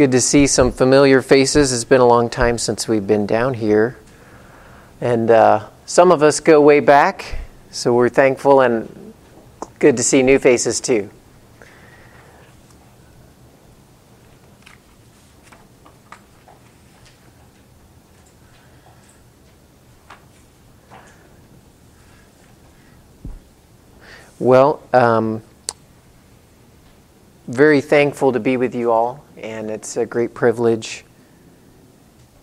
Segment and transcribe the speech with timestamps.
[0.00, 1.74] good to see some familiar faces.
[1.74, 3.98] It's been a long time since we've been down here.
[4.98, 7.36] And uh, some of us go way back,
[7.70, 9.12] so we're thankful and
[9.78, 11.10] good to see new faces too.
[24.38, 25.42] Well, um,
[27.50, 31.04] very thankful to be with you all, and it's a great privilege.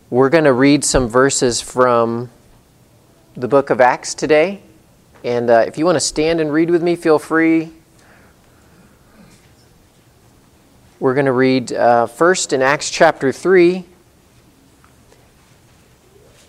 [0.10, 2.30] We're going to read some verses from
[3.36, 4.62] the book of Acts today.
[5.24, 7.72] And uh, if you want to stand and read with me, feel free.
[11.00, 13.86] We're going to read uh, first in Acts chapter 3,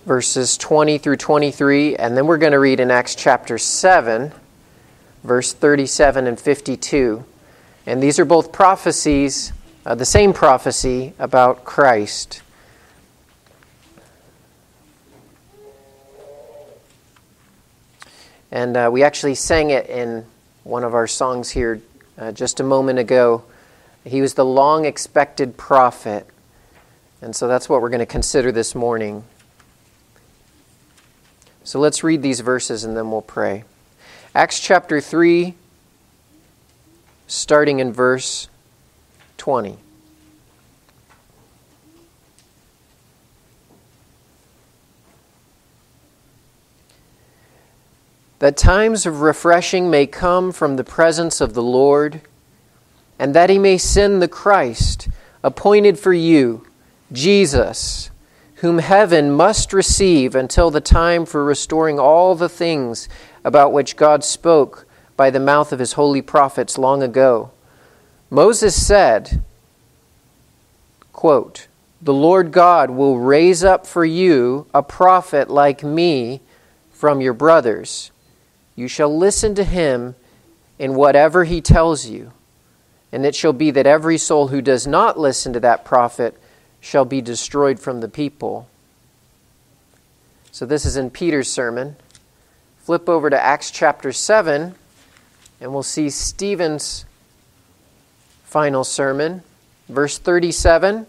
[0.05, 4.33] verses 20 through 23, and then we're going to read in Acts chapter 7
[5.25, 7.25] verse 37 and 52.
[7.89, 9.51] And these are both prophecies,
[9.87, 12.43] uh, the same prophecy about Christ.
[18.51, 20.27] And uh, we actually sang it in
[20.65, 21.81] one of our songs here
[22.19, 23.45] uh, just a moment ago.
[24.05, 26.27] He was the long expected prophet.
[27.23, 29.25] And so that's what we're going to consider this morning.
[31.65, 33.65] So let's read these verses and then we'll pray.
[34.35, 35.55] Acts chapter 3,
[37.29, 38.49] starting in verse
[39.37, 39.77] 20.
[48.39, 52.23] That times of refreshing may come from the presence of the Lord,
[53.19, 55.09] and that he may send the Christ,
[55.43, 56.67] appointed for you,
[57.13, 58.11] Jesus,
[58.57, 63.09] whom heaven must receive until the time for restoring all the things
[63.45, 64.87] about which God spoke
[65.19, 67.51] by the mouth of his holy prophets long ago.
[68.31, 69.43] Moses said,
[71.13, 71.67] quote,
[72.01, 76.41] The Lord God will raise up for you a prophet like me
[76.93, 78.13] from your brothers.
[78.77, 80.15] You shall listen to him
[80.79, 82.31] in whatever he tells you.
[83.11, 86.41] And it shall be that every soul who does not listen to that prophet
[86.81, 88.69] shall be destroyed from the people.
[90.53, 91.97] So, this is in Peter's sermon
[92.79, 94.75] flip over to Acts chapter 7,
[95.61, 97.05] and we'll see Stephen's
[98.45, 99.43] final sermon,
[99.89, 101.07] verse 37.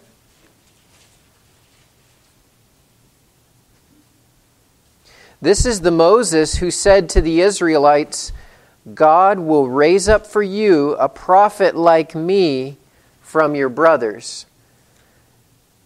[5.41, 8.33] This is the Moses who said to the Israelites,
[8.93, 12.77] God will raise up for you a prophet like me
[13.21, 14.45] from your brothers.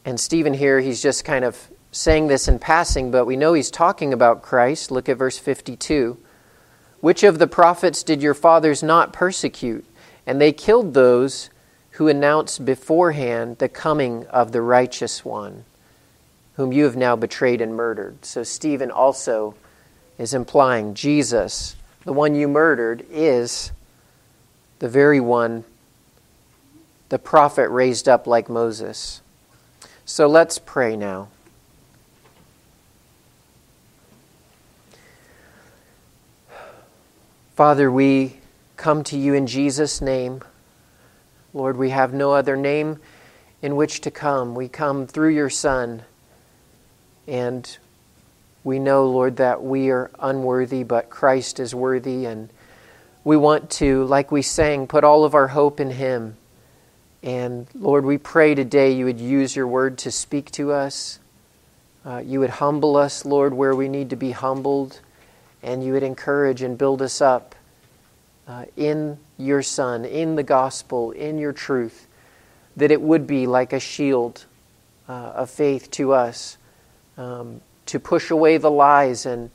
[0.05, 3.69] And Stephen here, he's just kind of saying this in passing, but we know he's
[3.69, 4.89] talking about Christ.
[4.89, 6.17] Look at verse 52.
[7.03, 9.83] Which of the prophets did your fathers not persecute?
[10.25, 11.49] And they killed those
[11.91, 15.65] who announced beforehand the coming of the righteous one,
[16.55, 18.23] whom you have now betrayed and murdered.
[18.23, 19.53] So Stephen also
[20.17, 21.75] is implying Jesus,
[22.05, 23.73] the one you murdered, is
[24.79, 25.65] the very one
[27.09, 29.21] the prophet raised up like Moses.
[30.05, 31.27] So let's pray now.
[37.55, 38.37] Father, we
[38.77, 40.41] come to you in Jesus' name.
[41.53, 42.99] Lord, we have no other name
[43.61, 44.55] in which to come.
[44.55, 46.01] We come through your Son.
[47.27, 47.77] And
[48.63, 52.25] we know, Lord, that we are unworthy, but Christ is worthy.
[52.25, 52.49] And
[53.23, 56.35] we want to, like we sang, put all of our hope in Him.
[57.21, 61.19] And Lord, we pray today you would use your word to speak to us.
[62.03, 65.01] Uh, you would humble us, Lord, where we need to be humbled
[65.63, 67.55] and you would encourage and build us up
[68.47, 72.07] uh, in your Son, in the gospel, in your truth,
[72.75, 74.45] that it would be like a shield
[75.07, 76.57] uh, of faith to us
[77.17, 79.25] um, to push away the lies.
[79.25, 79.49] And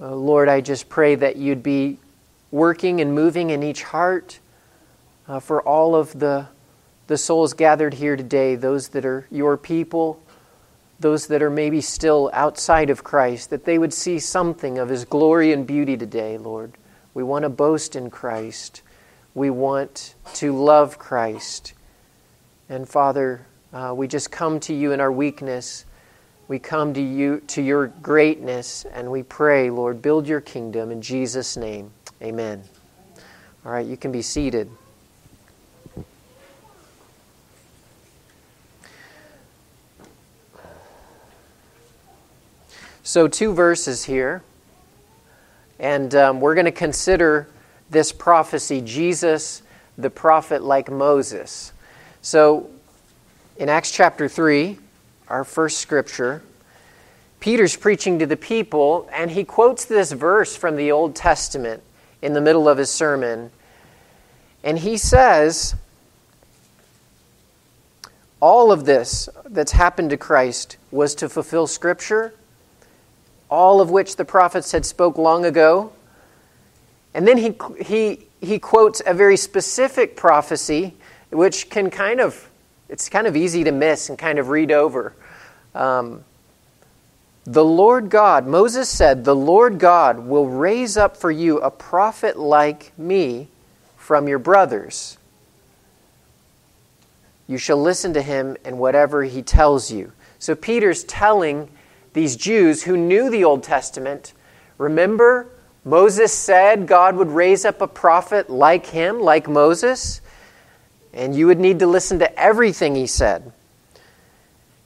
[0.00, 1.98] uh, Lord, I just pray that you'd be
[2.50, 4.40] working and moving in each heart
[5.28, 6.46] uh, for all of the,
[7.06, 10.20] the souls gathered here today, those that are your people
[11.00, 15.04] those that are maybe still outside of Christ, that they would see something of His
[15.04, 16.72] glory and beauty today, Lord.
[17.14, 18.82] We want to boast in Christ.
[19.34, 21.72] We want to love Christ.
[22.68, 25.84] And Father, uh, we just come to you in our weakness.
[26.48, 31.02] We come to you to your greatness, and we pray, Lord, build your kingdom in
[31.02, 31.90] Jesus' name.
[32.22, 32.64] Amen.
[33.64, 34.70] All right, you can be seated.
[43.08, 44.42] So, two verses here.
[45.78, 47.48] And um, we're going to consider
[47.88, 49.62] this prophecy Jesus,
[49.96, 51.72] the prophet like Moses.
[52.20, 52.68] So,
[53.56, 54.76] in Acts chapter 3,
[55.28, 56.42] our first scripture,
[57.40, 61.82] Peter's preaching to the people, and he quotes this verse from the Old Testament
[62.20, 63.50] in the middle of his sermon.
[64.62, 65.74] And he says,
[68.38, 72.34] All of this that's happened to Christ was to fulfill Scripture,
[73.48, 75.92] all of which the prophets had spoke long ago.
[77.14, 80.94] And then he, he, he quotes a very specific prophecy,
[81.30, 82.48] which can kind of,
[82.88, 85.14] it's kind of easy to miss and kind of read over.
[85.74, 86.24] Um,
[87.44, 92.38] the Lord God, Moses said, the Lord God will raise up for you a prophet
[92.38, 93.48] like me
[93.96, 95.16] from your brothers.
[97.46, 100.12] You shall listen to him and whatever he tells you.
[100.38, 101.70] So Peter's telling
[102.12, 104.32] these Jews who knew the Old Testament,
[104.76, 105.48] remember,
[105.84, 110.20] Moses said God would raise up a prophet like him, like Moses,
[111.12, 113.52] and you would need to listen to everything he said.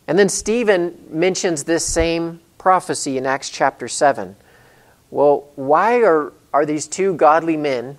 [0.07, 4.37] And then Stephen mentions this same prophecy in Acts chapter 7.
[5.11, 7.99] Well, why are, are these two godly men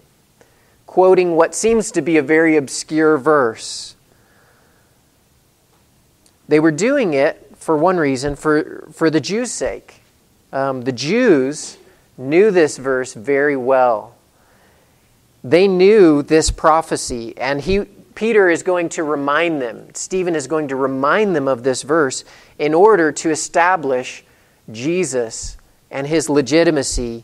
[0.85, 3.95] quoting what seems to be a very obscure verse?
[6.47, 10.01] They were doing it for one reason, for, for the Jews' sake.
[10.51, 11.77] Um, the Jews
[12.17, 14.15] knew this verse very well.
[15.43, 17.81] They knew this prophecy, and he,
[18.15, 22.23] Peter is going to remind them, Stephen is going to remind them of this verse
[22.59, 24.23] in order to establish
[24.71, 25.57] Jesus
[25.91, 27.23] and his legitimacy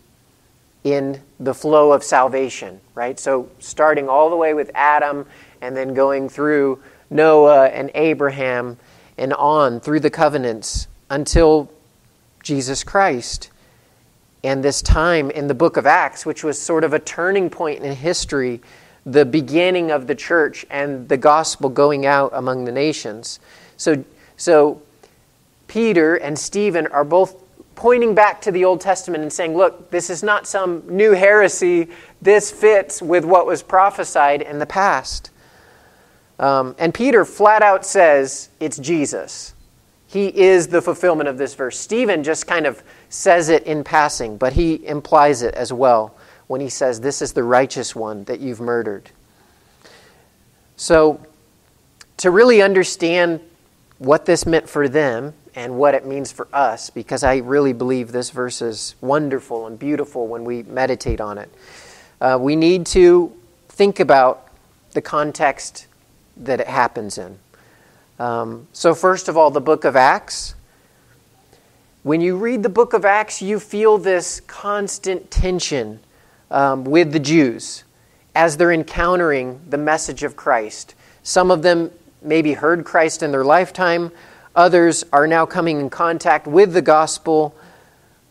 [0.84, 3.20] in the flow of salvation, right?
[3.20, 5.26] So, starting all the way with Adam
[5.62, 8.78] and then going through Noah and Abraham
[9.20, 11.70] and on through the covenants until
[12.42, 13.52] Jesus Christ.
[14.44, 17.84] And this time in the book of Acts, which was sort of a turning point
[17.84, 18.62] in history,
[19.06, 23.40] the beginning of the church and the gospel going out among the nations.
[23.78, 24.04] So,
[24.38, 24.82] so
[25.68, 27.36] Peter and Stephen are both
[27.76, 31.88] pointing back to the Old Testament and saying, look, this is not some new heresy.
[32.22, 35.32] This fits with what was prophesied in the past.
[36.40, 39.54] Um, and Peter flat out says it's Jesus.
[40.08, 41.78] He is the fulfillment of this verse.
[41.78, 46.16] Stephen just kind of says it in passing, but he implies it as well
[46.48, 49.12] when he says, This is the righteous one that you've murdered.
[50.78, 51.24] So,
[52.18, 53.42] to really understand
[54.00, 58.12] what this meant for them and what it means for us, because I really believe
[58.12, 61.54] this verse is wonderful and beautiful when we meditate on it.
[62.20, 63.32] Uh, we need to
[63.68, 64.48] think about
[64.94, 65.88] the context
[66.40, 67.38] that it happens in.
[68.18, 70.56] Um, so, first of all, the book of Acts.
[72.04, 76.00] When you read the book of Acts, you feel this constant tension
[76.50, 77.84] um, with the Jews
[78.36, 80.96] as they're encountering the message of Christ.
[81.24, 81.92] Some of them
[82.22, 84.12] maybe heard Christ in their lifetime,
[84.56, 87.56] Others are now coming in contact with the gospel,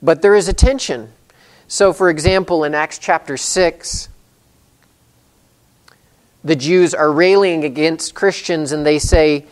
[0.03, 1.13] but there is a tension.
[1.69, 4.09] So, for example, in Acts chapter 6,
[6.49, 9.47] the Jews are railing against Christians and they say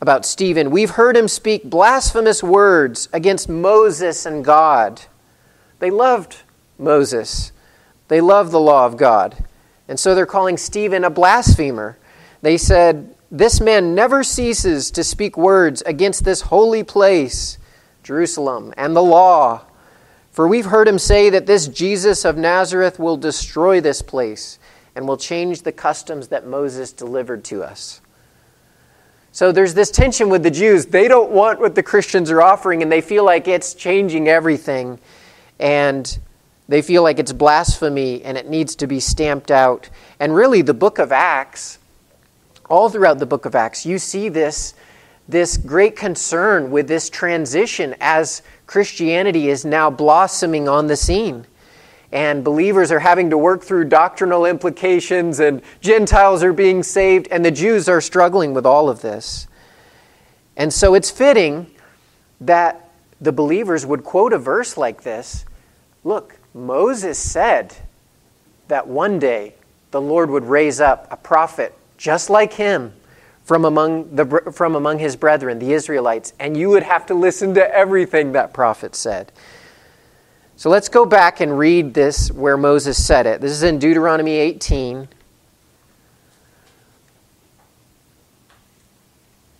[0.00, 5.02] about Stephen, We've heard him speak blasphemous words against Moses and God.
[5.78, 6.42] They loved
[6.78, 7.52] Moses,
[8.08, 9.44] they loved the law of God.
[9.88, 11.98] And so they're calling Stephen a blasphemer.
[12.42, 17.58] They said, this man never ceases to speak words against this holy place,
[18.02, 19.62] Jerusalem, and the law.
[20.32, 24.58] For we've heard him say that this Jesus of Nazareth will destroy this place
[24.94, 28.00] and will change the customs that Moses delivered to us.
[29.32, 30.86] So there's this tension with the Jews.
[30.86, 34.98] They don't want what the Christians are offering, and they feel like it's changing everything.
[35.60, 36.18] And
[36.68, 39.90] they feel like it's blasphemy and it needs to be stamped out.
[40.20, 41.80] And really, the book of Acts
[42.68, 44.74] all throughout the book of Acts, you see this,
[45.28, 51.44] this great concern with this transition as Christianity is now blossoming on the scene.
[52.12, 57.44] And believers are having to work through doctrinal implications, and Gentiles are being saved, and
[57.44, 59.46] the Jews are struggling with all of this.
[60.56, 61.70] And so it's fitting
[62.40, 62.90] that
[63.20, 65.44] the believers would quote a verse like this
[66.02, 67.76] Look, Moses said
[68.68, 69.54] that one day
[69.90, 72.92] the Lord would raise up a prophet just like him
[73.44, 77.54] from among, the, from among his brethren, the Israelites, and you would have to listen
[77.54, 79.32] to everything that prophet said.
[80.60, 83.40] So let's go back and read this where Moses said it.
[83.40, 85.08] This is in Deuteronomy 18.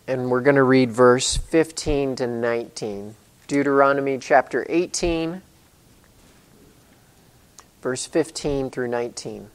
[0.06, 3.14] And we're going to read verse 15 to 19.
[3.46, 5.40] Deuteronomy chapter 18,
[7.80, 9.48] verse 15 through 19.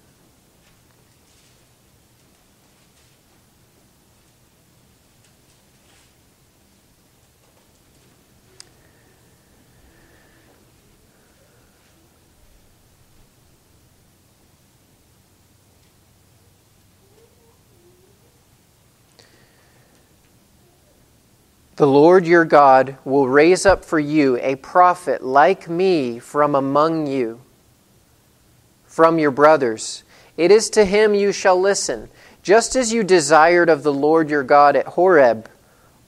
[21.78, 27.08] The Lord your God will raise up for you a prophet like me from among
[27.08, 27.42] you,
[28.86, 30.06] from your brothers.
[30.38, 32.08] It is to him you shall listen,
[32.42, 35.50] just as you desired of the Lord your God at Horeb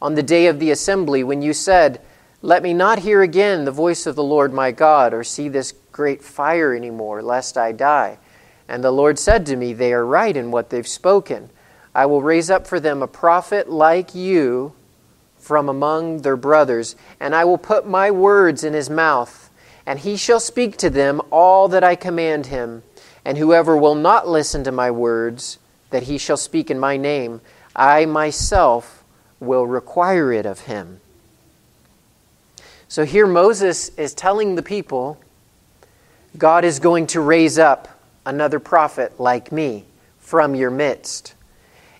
[0.01, 1.99] on the day of the assembly, when you said,
[2.41, 5.73] Let me not hear again the voice of the Lord my God, or see this
[5.91, 8.19] great fire any more, lest I die.
[8.69, 11.49] And the Lord said to me, They are right in what they've spoken.
[11.93, 14.71] I will raise up for them a prophet like you
[15.47, 19.49] from among their brothers, and I will put my words in his mouth,
[19.85, 22.83] and he shall speak to them all that I command him.
[23.23, 25.57] And whoever will not listen to my words,
[25.89, 27.39] that he shall speak in my name,
[27.73, 29.05] I myself
[29.39, 30.99] will require it of him.
[32.89, 35.17] So here Moses is telling the people
[36.37, 37.87] God is going to raise up
[38.25, 39.85] another prophet like me
[40.19, 41.33] from your midst.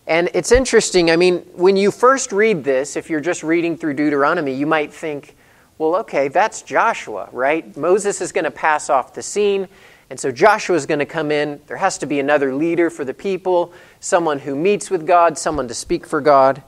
[0.08, 1.12] And it's interesting.
[1.12, 4.94] I mean, when you first read this, if you're just reading through Deuteronomy, you might
[4.94, 5.36] think,
[5.78, 7.76] well, okay, that's Joshua, right?
[7.76, 9.68] Moses is going to pass off the scene.
[10.10, 11.60] And so Joshua is going to come in.
[11.68, 15.68] There has to be another leader for the people, someone who meets with God, someone
[15.68, 16.64] to speak for God,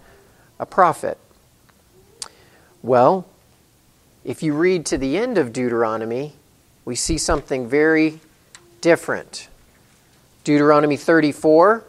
[0.60, 1.18] a prophet.
[2.84, 3.26] Well,
[4.26, 6.34] if you read to the end of Deuteronomy,
[6.84, 8.20] we see something very
[8.82, 9.48] different.
[10.44, 11.86] Deuteronomy 34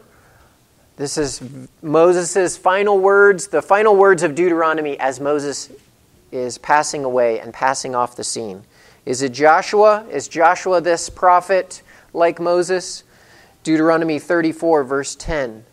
[1.01, 1.41] this is
[1.81, 5.71] Moses' final words, the final words of Deuteronomy as Moses
[6.31, 8.61] is passing away and passing off the scene.
[9.03, 10.05] Is it Joshua?
[10.11, 11.81] Is Joshua this prophet
[12.13, 13.03] like Moses?
[13.63, 15.65] Deuteronomy 34, verse 10.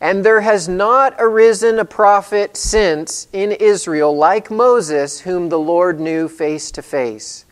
[0.00, 6.00] And there has not arisen a prophet since in Israel like Moses, whom the Lord
[6.00, 7.44] knew face to face.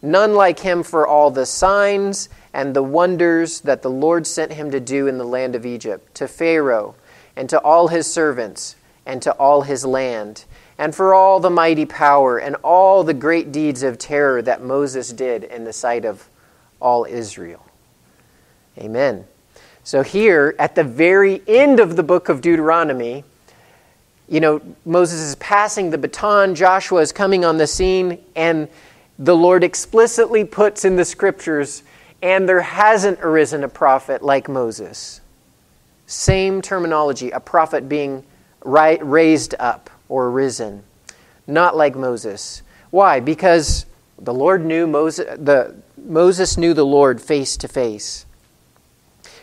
[0.00, 4.70] None like him for all the signs and the wonders that the Lord sent him
[4.70, 6.94] to do in the land of Egypt, to Pharaoh,
[7.36, 10.46] and to all his servants, and to all his land,
[10.78, 15.12] and for all the mighty power and all the great deeds of terror that Moses
[15.12, 16.30] did in the sight of
[16.80, 17.62] all Israel.
[18.78, 19.26] Amen.
[19.84, 23.22] So, here at the very end of the book of Deuteronomy,
[24.30, 28.66] you know, Moses is passing the baton, Joshua is coming on the scene, and
[29.18, 31.82] the Lord explicitly puts in the scriptures
[32.22, 35.20] and there hasn't arisen a prophet like Moses.
[36.06, 38.24] Same terminology, a prophet being
[38.64, 40.82] raised up or risen,
[41.46, 42.62] not like Moses.
[42.90, 43.20] Why?
[43.20, 43.86] Because
[44.18, 48.24] the Lord knew Moses, the, Moses knew the Lord face to face.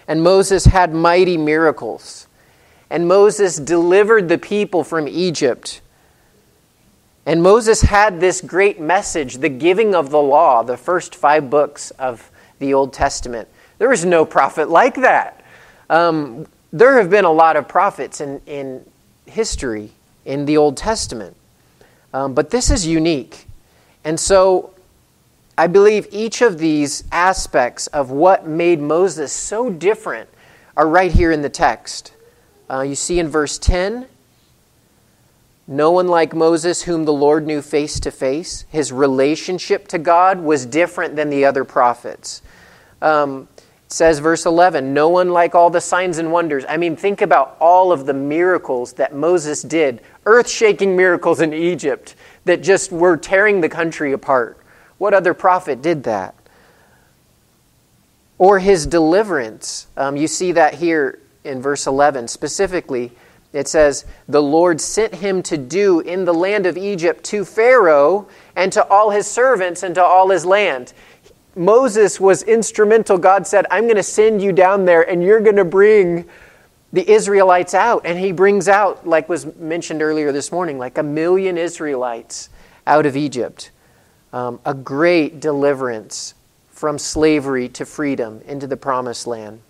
[0.07, 2.27] And Moses had mighty miracles.
[2.89, 5.81] And Moses delivered the people from Egypt.
[7.25, 11.91] And Moses had this great message, the giving of the law, the first five books
[11.91, 12.29] of
[12.63, 13.47] the Old Testament.
[13.77, 15.43] There is no prophet like that.
[15.89, 18.83] Um, there have been a lot of prophets in, in
[19.25, 19.91] history
[20.25, 21.35] in the Old Testament,
[22.13, 23.45] um, but this is unique.
[24.03, 24.73] And so
[25.57, 30.29] I believe each of these aspects of what made Moses so different
[30.77, 32.13] are right here in the text.
[32.69, 34.07] Uh, you see in verse 10
[35.67, 38.65] no one like Moses, whom the Lord knew face to face.
[38.69, 42.41] His relationship to God was different than the other prophets.
[43.03, 43.47] Um,
[43.93, 46.65] says, verse 11, no one like all the signs and wonders.
[46.67, 51.53] I mean, think about all of the miracles that Moses did, earth shaking miracles in
[51.53, 54.57] Egypt that just were tearing the country apart.
[54.97, 56.33] What other prophet did that?
[58.39, 59.87] Or his deliverance.
[59.95, 63.11] Um, you see that here in verse 11 specifically
[63.53, 68.27] it says, The Lord sent him to do in the land of Egypt to Pharaoh
[68.55, 70.93] and to all his servants and to all his land.
[71.55, 73.17] Moses was instrumental.
[73.17, 76.25] God said, I'm going to send you down there and you're going to bring
[76.91, 78.05] the Israelites out.
[78.05, 82.49] And he brings out, like was mentioned earlier this morning, like a million Israelites
[82.87, 83.71] out of Egypt.
[84.31, 86.33] Um, a great deliverance
[86.71, 89.61] from slavery to freedom into the promised land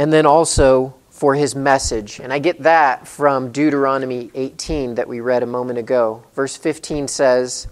[0.00, 2.20] and then also for his message.
[2.20, 6.24] And I get that from Deuteronomy 18 that we read a moment ago.
[6.34, 7.68] Verse 15 says,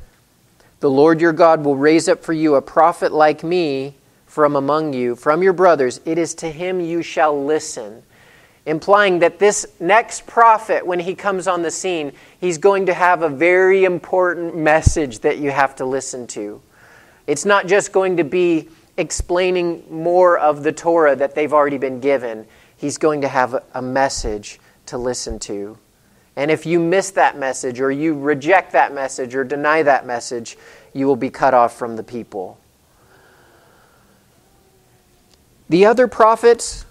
[0.80, 3.94] The Lord your God will raise up for you a prophet like me
[4.26, 6.00] from among you, from your brothers.
[6.04, 8.04] It is to him you shall listen.
[8.64, 13.23] Implying that this next prophet, when he comes on the scene, he's going to have
[13.23, 16.61] a very important message that you have to listen to.
[17.26, 21.99] It's not just going to be explaining more of the Torah that they've already been
[21.99, 22.47] given.
[22.76, 25.76] He's going to have a message to listen to.
[26.38, 30.57] And if you miss that message, or you reject that message, or deny that message,
[30.95, 32.61] you will be cut off from the people.
[35.68, 36.87] The other prophets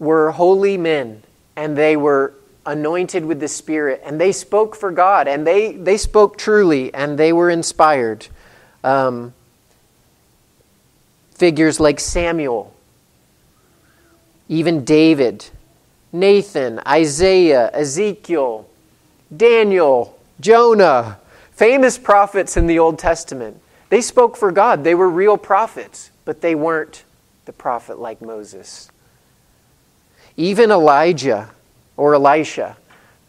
[0.00, 1.22] were holy men
[1.54, 2.34] and they were
[2.66, 7.16] anointed with the Spirit, and they spoke for God, and they, they spoke truly, and
[7.16, 8.26] they were inspired.
[8.82, 9.32] Um,
[11.34, 12.74] figures like Samuel,
[14.48, 15.46] even David,
[16.12, 18.68] Nathan, Isaiah, Ezekiel,
[19.34, 21.18] Daniel, Jonah,
[21.52, 23.60] famous prophets in the Old Testament.
[23.88, 24.84] They spoke for God.
[24.84, 27.04] They were real prophets, but they weren't
[27.44, 28.90] the prophet like Moses.
[30.36, 31.50] Even Elijah
[31.96, 32.76] or Elisha.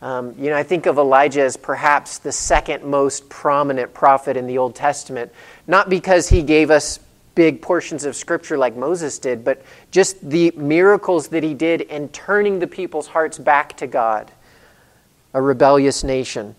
[0.01, 4.47] Um, you know, I think of Elijah as perhaps the second most prominent prophet in
[4.47, 5.31] the Old Testament,
[5.65, 6.99] not because he gave us
[7.35, 12.09] big portions of scripture like Moses did, but just the miracles that he did in
[12.09, 14.31] turning the people's hearts back to God,
[15.33, 16.55] a rebellious nation.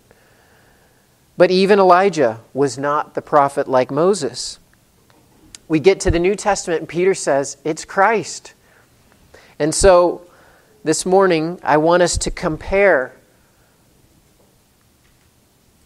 [1.37, 4.59] But even Elijah was not the prophet like Moses.
[5.67, 8.53] We get to the New Testament, and Peter says, It's Christ.
[9.59, 10.21] And so
[10.83, 13.13] this morning, I want us to compare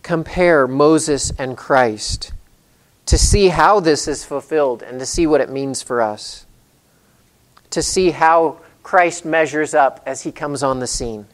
[0.02, 2.34] compare Moses and Christ
[3.06, 6.46] to see how this is fulfilled and to see what it means for us.
[7.70, 11.28] To see how Christ measures up as he comes on the scene.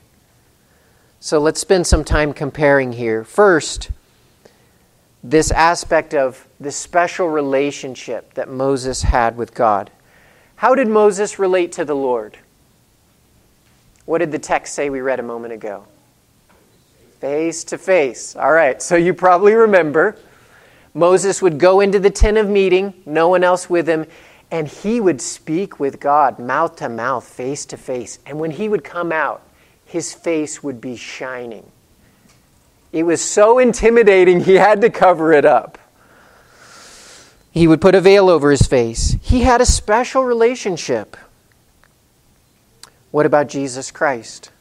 [1.19, 3.24] So let's spend some time comparing here.
[3.24, 3.89] First,
[5.24, 9.89] this aspect of the special relationship that Moses had with God.
[10.57, 12.38] How did Moses relate to the Lord?
[14.05, 15.86] What did the text say we read a moment ago?
[17.19, 18.36] Face to face.
[18.36, 20.17] All right, so you probably remember
[20.93, 24.05] Moses would go into the tent of meeting, no one else with him,
[24.51, 28.20] and he would speak with God mouth to mouth, face to face.
[28.25, 29.42] And when he would come out,
[29.96, 31.72] his face would be shining.
[32.92, 35.77] It was so intimidating, he had to cover it up.
[37.50, 39.16] He would put a veil over his face.
[39.22, 41.16] He had a special relationship.
[43.12, 44.51] What about Jesus Christ?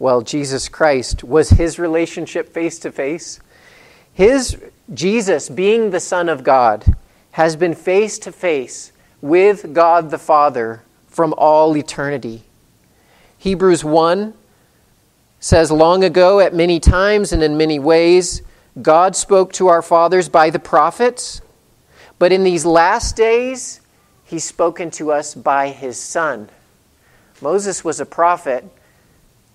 [0.00, 3.38] Well, Jesus Christ was his relationship face to face.
[4.12, 4.56] His
[4.92, 6.96] Jesus, being the Son of God,
[7.30, 12.42] has been face to face with God the Father from all eternity.
[13.38, 14.34] Hebrews 1
[15.40, 18.42] says, Long ago, at many times and in many ways,
[18.80, 21.40] God spoke to our fathers by the prophets,
[22.18, 23.80] but in these last days,
[24.24, 26.48] He's spoken to us by His Son.
[27.40, 28.64] Moses was a prophet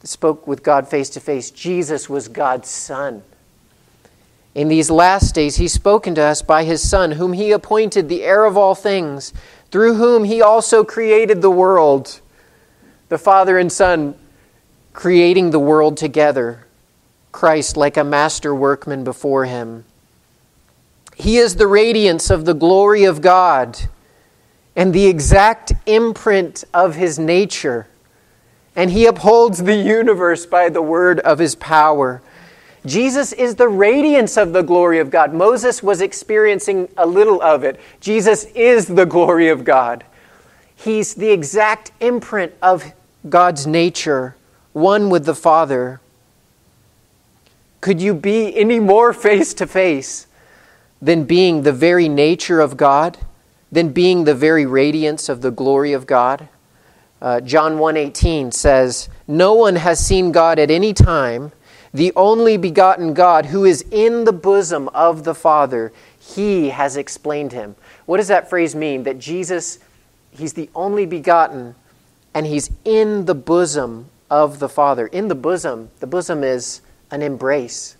[0.03, 1.49] spoke with God face to face.
[1.49, 3.23] Jesus was God's Son.
[4.53, 8.23] In these last days, he's spoken to us by his Son, whom he appointed the
[8.23, 9.33] heir of all things,
[9.71, 12.21] through whom he also created the world.
[13.09, 14.15] The Father and Son
[14.93, 16.65] creating the world together,
[17.31, 19.85] Christ like a master workman before him.
[21.15, 23.77] He is the radiance of the glory of God
[24.75, 27.87] and the exact imprint of his nature,
[28.75, 32.21] and he upholds the universe by the word of his power.
[32.85, 35.33] Jesus is the radiance of the glory of God.
[35.33, 37.79] Moses was experiencing a little of it.
[38.01, 40.03] Jesus is the glory of God.
[40.83, 42.93] He's the exact imprint of
[43.29, 44.35] God's nature,
[44.73, 46.01] one with the Father.
[47.79, 50.27] Could you be any more face to face
[51.01, 53.17] than being the very nature of God,
[53.71, 56.49] than being the very radiance of the glory of God?
[57.21, 61.53] Uh, John 1:18 says, "No one has seen God at any time."
[61.93, 67.51] the only begotten God who is in the bosom of the Father, he has explained
[67.51, 67.75] him.
[68.05, 69.03] What does that phrase mean?
[69.03, 69.77] That Jesus,
[70.37, 71.75] he's the only begotten
[72.33, 75.07] and he's in the bosom of the Father.
[75.07, 77.95] In the bosom, the bosom is an embrace.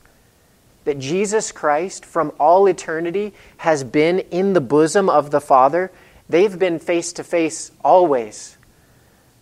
[0.86, 5.92] That Jesus Christ, from all eternity, has been in the bosom of the Father.
[6.28, 8.58] They've been face to face always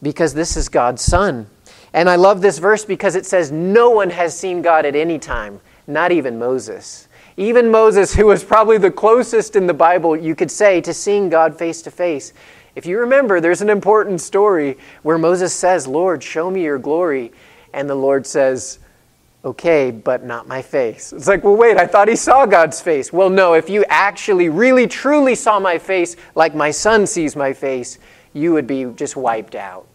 [0.01, 1.47] because this is God's Son.
[1.93, 5.19] And I love this verse because it says, No one has seen God at any
[5.19, 7.07] time, not even Moses.
[7.37, 11.29] Even Moses, who was probably the closest in the Bible, you could say, to seeing
[11.29, 12.33] God face to face.
[12.75, 17.31] If you remember, there's an important story where Moses says, Lord, show me your glory.
[17.73, 18.79] And the Lord says,
[19.43, 21.11] Okay, but not my face.
[21.11, 23.11] It's like, well, wait, I thought he saw God's face.
[23.11, 27.51] Well, no, if you actually, really, truly saw my face like my son sees my
[27.51, 27.97] face,
[28.33, 29.87] you would be just wiped out.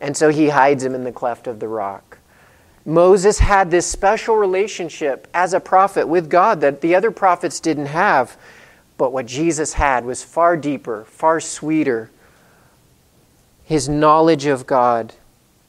[0.00, 2.18] And so he hides him in the cleft of the rock.
[2.84, 7.86] Moses had this special relationship as a prophet with God that the other prophets didn't
[7.86, 8.36] have.
[8.96, 12.10] But what Jesus had was far deeper, far sweeter.
[13.64, 15.14] His knowledge of God,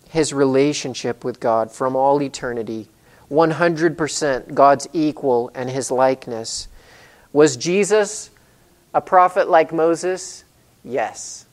[0.10, 2.88] his relationship with God from all eternity,
[3.32, 6.68] 100% God's equal and his likeness.
[7.34, 8.30] Was Jesus
[8.94, 10.44] a prophet like Moses?
[10.84, 11.46] Yes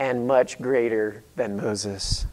[0.00, 2.26] and much greater than Moses.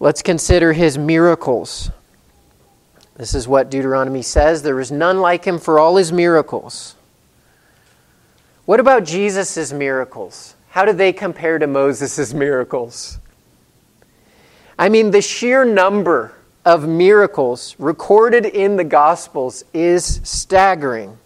[0.00, 1.90] Let's consider his miracles.
[3.16, 6.96] This is what Deuteronomy says there is none like him for all his miracles.
[8.64, 10.56] What about Jesus' miracles?
[10.70, 13.18] How do they compare to Moses' miracles?
[14.76, 21.18] I mean, the sheer number of miracles recorded in the Gospels is staggering.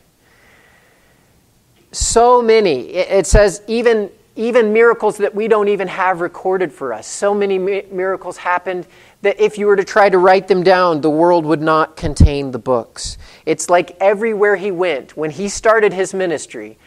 [1.93, 2.89] So many.
[2.91, 7.07] It says even, even miracles that we don't even have recorded for us.
[7.07, 8.87] So many miracles happened
[9.23, 12.53] that if you were to try to write them down, the world would not contain
[12.53, 13.19] the books.
[13.47, 16.79] It's like everywhere he went, when he started his ministry,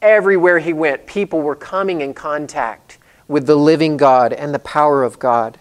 [0.00, 5.02] everywhere he went, people were coming in contact with the living God and the power
[5.02, 5.58] of God.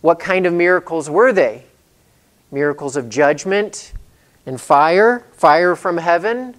[0.00, 1.64] What kind of miracles were they?
[2.50, 3.92] Miracles of judgment
[4.46, 6.54] and fire, fire from heaven.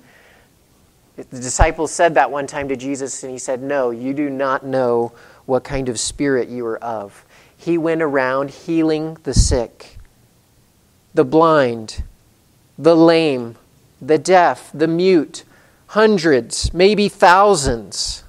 [1.15, 4.65] The disciples said that one time to Jesus, and he said, No, you do not
[4.65, 5.13] know
[5.45, 7.23] what kind of spirit you are of.
[7.65, 9.97] He went around healing the sick,
[11.15, 12.03] the blind,
[12.77, 13.55] the lame,
[13.99, 15.43] the deaf, the mute,
[15.87, 18.23] hundreds, maybe thousands.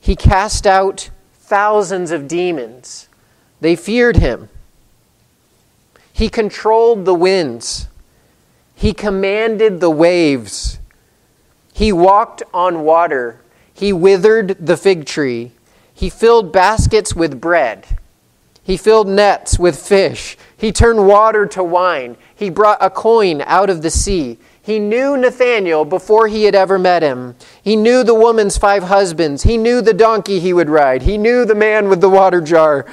[0.00, 3.08] He cast out thousands of demons.
[3.62, 4.50] They feared him.
[6.12, 7.88] He controlled the winds.
[8.74, 10.78] He commanded the waves.
[11.72, 13.40] He walked on water.
[13.72, 15.52] He withered the fig tree.
[15.94, 17.86] He filled baskets with bread.
[18.62, 20.36] He filled nets with fish.
[20.56, 22.16] He turned water to wine.
[22.34, 24.38] He brought a coin out of the sea.
[24.60, 27.36] He knew Nathanael before he had ever met him.
[27.62, 29.42] He knew the woman's five husbands.
[29.42, 31.02] He knew the donkey he would ride.
[31.02, 32.86] He knew the man with the water jar.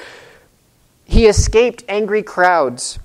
[1.06, 3.00] He escaped angry crowds,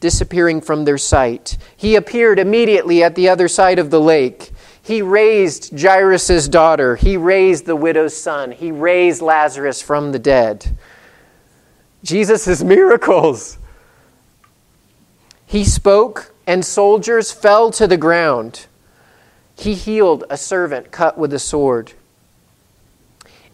[0.00, 1.56] disappearing from their sight.
[1.76, 4.50] He appeared immediately at the other side of the lake.
[4.88, 6.96] He raised Jairus' daughter.
[6.96, 8.52] He raised the widow's son.
[8.52, 10.78] He raised Lazarus from the dead.
[12.02, 13.58] Jesus' miracles.
[15.44, 18.64] He spoke and soldiers fell to the ground.
[19.58, 21.92] He healed a servant cut with a sword.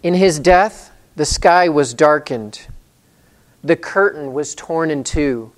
[0.05, 2.68] In his death, the sky was darkened.
[3.64, 5.51] The curtain was torn in two.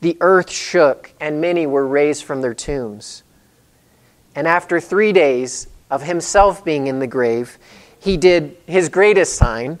[0.00, 3.22] The earth shook, and many were raised from their tombs.
[4.34, 7.58] And after three days of himself being in the grave,
[7.98, 9.80] he did his greatest sign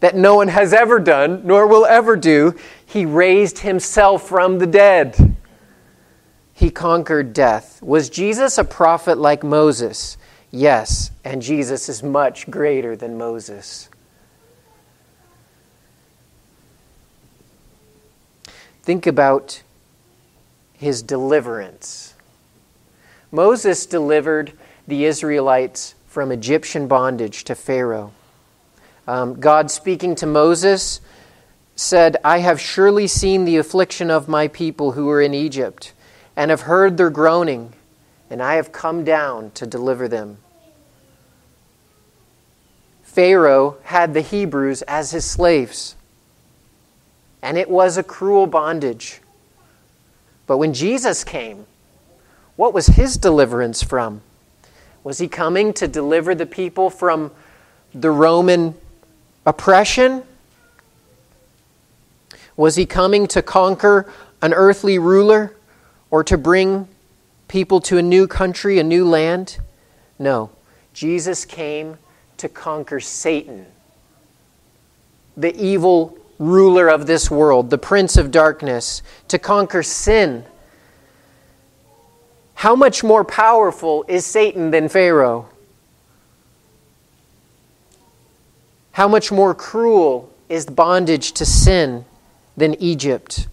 [0.00, 2.54] that no one has ever done, nor will ever do.
[2.84, 5.36] He raised himself from the dead
[6.54, 7.82] he conquered death.
[7.82, 10.16] Was Jesus a prophet like Moses?
[10.52, 13.90] Yes, and Jesus is much greater than Moses.
[18.82, 19.62] Think about
[20.74, 22.03] his deliverance.
[23.34, 24.52] Moses delivered
[24.86, 28.12] the Israelites from Egyptian bondage to Pharaoh.
[29.08, 31.00] Um, God speaking to Moses
[31.74, 35.92] said, I have surely seen the affliction of my people who are in Egypt
[36.36, 37.72] and have heard their groaning,
[38.30, 40.38] and I have come down to deliver them.
[43.02, 45.96] Pharaoh had the Hebrews as his slaves,
[47.42, 49.20] and it was a cruel bondage.
[50.46, 51.66] But when Jesus came,
[52.56, 54.22] what was his deliverance from?
[55.02, 57.30] Was he coming to deliver the people from
[57.94, 58.74] the Roman
[59.44, 60.22] oppression?
[62.56, 65.54] Was he coming to conquer an earthly ruler?
[66.14, 66.86] or to bring
[67.48, 69.58] people to a new country, a new land.
[70.16, 70.50] No,
[70.92, 71.98] Jesus came
[72.36, 73.66] to conquer Satan,
[75.36, 80.44] the evil ruler of this world, the prince of darkness, to conquer sin.
[82.64, 85.50] How much more powerful is Satan than Pharaoh?
[88.92, 92.06] How much more cruel is bondage to sin
[92.56, 93.48] than Egypt?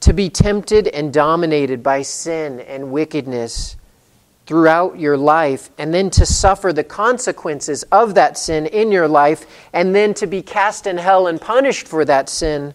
[0.00, 3.76] to be tempted and dominated by sin and wickedness
[4.46, 9.46] throughout your life, and then to suffer the consequences of that sin in your life,
[9.72, 12.74] and then to be cast in hell and punished for that sin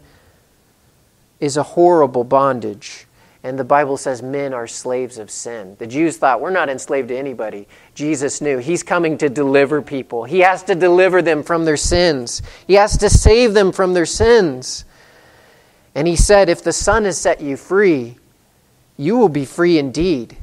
[1.42, 3.07] is a horrible bondage.
[3.48, 5.78] And the Bible says men are slaves of sin.
[5.80, 7.66] The Jews thought we're not enslaved to anybody.
[7.96, 10.26] Jesus knew He's coming to deliver people.
[10.26, 14.06] He has to deliver them from their sins, He has to save them from their
[14.06, 14.84] sins.
[15.96, 18.18] And he said, If the Son has set you free,
[18.98, 20.36] you will be free indeed.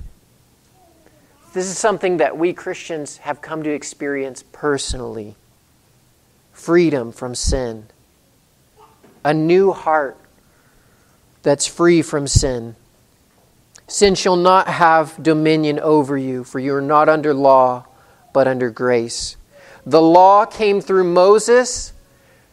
[1.53, 5.37] This is something that we Christians have come to experience personally
[6.55, 7.85] freedom from sin,
[9.23, 10.17] a new heart
[11.43, 12.75] that's free from sin.
[13.87, 17.87] Sin shall not have dominion over you, for you are not under law,
[18.33, 19.37] but under grace.
[19.85, 21.93] The law came through Moses,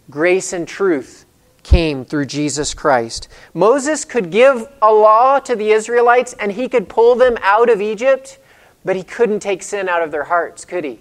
[0.10, 1.26] grace and truth
[1.64, 3.28] came through Jesus Christ.
[3.54, 7.82] Moses could give a law to the Israelites and he could pull them out of
[7.82, 8.40] Egypt,
[8.84, 11.00] but he couldn't take sin out of their hearts, could he?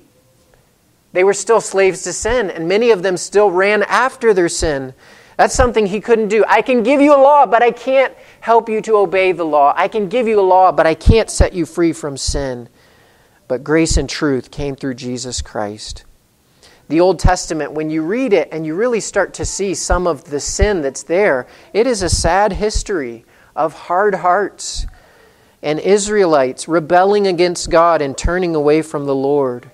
[1.13, 4.95] They were still slaves to sin, and many of them still ran after their sin.
[5.41, 6.45] That's something he couldn't do.
[6.47, 9.73] I can give you a law, but I can't help you to obey the law.
[9.75, 12.69] I can give you a law, but I can't set you free from sin.
[13.49, 16.05] But grace and truth came through Jesus Christ.
[16.91, 20.25] The Old Testament, when you read it and you really start to see some of
[20.25, 23.25] the sin that's there, it is a sad history
[23.57, 24.85] of hard hearts
[25.63, 29.71] and Israelites rebelling against God and turning away from the Lord.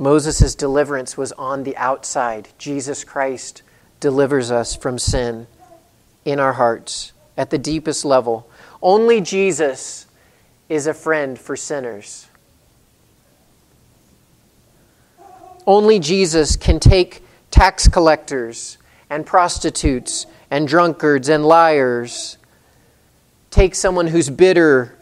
[0.00, 2.48] Moses' deliverance was on the outside.
[2.56, 3.60] Jesus Christ
[4.00, 5.46] delivers us from sin
[6.24, 8.48] in our hearts at the deepest level.
[8.82, 10.06] Only Jesus
[10.70, 12.28] is a friend for sinners.
[15.66, 18.78] Only Jesus can take tax collectors
[19.10, 22.38] and prostitutes and drunkards and liars,
[23.50, 24.96] take someone who's bitter,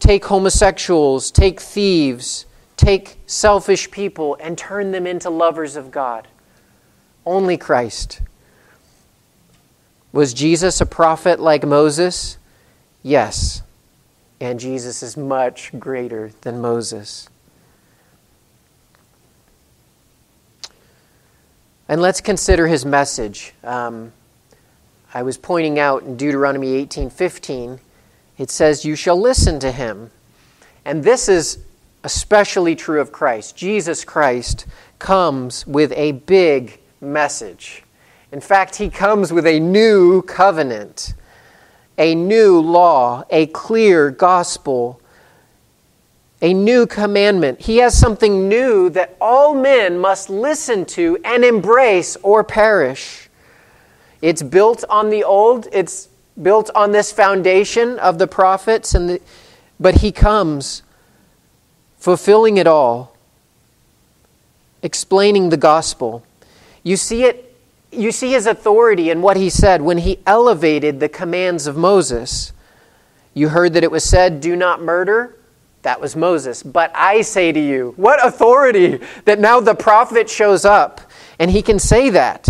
[0.00, 2.46] take homosexuals, take thieves
[2.80, 6.26] take selfish people and turn them into lovers of God.
[7.26, 8.22] Only Christ.
[10.12, 12.38] Was Jesus a prophet like Moses?
[13.02, 13.62] Yes.
[14.40, 17.28] And Jesus is much greater than Moses.
[21.86, 23.52] And let's consider his message.
[23.62, 24.12] Um,
[25.12, 27.78] I was pointing out in Deuteronomy 18:15,
[28.38, 30.12] it says, "You shall listen to him."
[30.84, 31.58] And this is
[32.04, 33.56] especially true of Christ.
[33.56, 34.66] Jesus Christ
[34.98, 37.82] comes with a big message.
[38.32, 41.14] In fact, he comes with a new covenant,
[41.98, 45.00] a new law, a clear gospel,
[46.40, 47.60] a new commandment.
[47.60, 53.28] He has something new that all men must listen to and embrace or perish.
[54.22, 56.08] It's built on the old, it's
[56.40, 59.20] built on this foundation of the prophets and the,
[59.78, 60.82] but he comes
[62.00, 63.14] fulfilling it all,
[64.82, 66.24] explaining the gospel.
[66.82, 67.46] You see it
[67.92, 72.52] you see his authority in what he said when he elevated the commands of Moses.
[73.34, 75.36] You heard that it was said, Do not murder.
[75.82, 76.62] That was Moses.
[76.62, 81.00] But I say to you, what authority that now the prophet shows up
[81.38, 82.48] and he can say that.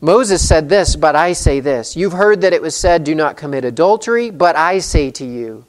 [0.00, 1.96] Moses said this, but I say this.
[1.96, 5.64] You've heard that it was said, Do not commit adultery, but I say to you.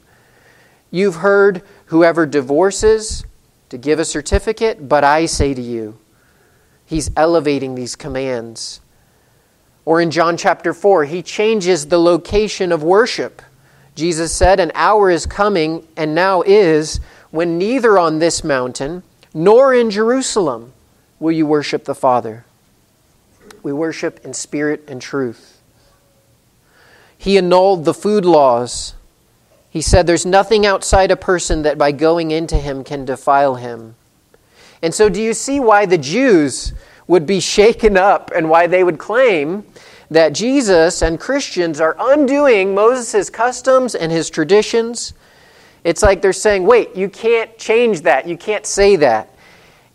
[0.90, 3.24] You've heard whoever divorces
[3.68, 5.98] to give a certificate, but I say to you.
[6.84, 8.80] He's elevating these commands.
[9.84, 13.42] Or in John chapter 4, he changes the location of worship.
[13.94, 17.00] Jesus said, An hour is coming, and now is,
[17.30, 20.72] when neither on this mountain nor in Jerusalem
[21.20, 22.44] will you worship the Father.
[23.62, 25.60] We worship in spirit and truth.
[27.16, 28.94] He annulled the food laws
[29.70, 33.94] he said, There's nothing outside a person that by going into him can defile him.
[34.82, 36.72] And so, do you see why the Jews
[37.06, 39.64] would be shaken up and why they would claim
[40.10, 45.14] that Jesus and Christians are undoing Moses' customs and his traditions?
[45.84, 48.26] It's like they're saying, Wait, you can't change that.
[48.26, 49.34] You can't say that.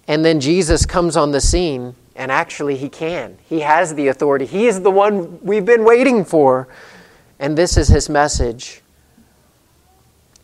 [0.08, 3.38] And then Jesus comes on the scene, and actually, he can.
[3.46, 4.46] He has the authority.
[4.46, 6.70] He is the one we've been waiting for.
[7.40, 8.82] And this is his message.